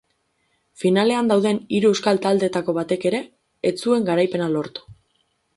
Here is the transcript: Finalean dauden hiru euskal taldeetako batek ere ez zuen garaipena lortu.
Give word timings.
Finalean 0.83 1.29
dauden 1.31 1.59
hiru 1.79 1.91
euskal 1.97 2.21
taldeetako 2.25 2.77
batek 2.81 3.07
ere 3.13 3.23
ez 3.73 3.77
zuen 3.85 4.09
garaipena 4.11 4.53
lortu. 4.59 4.91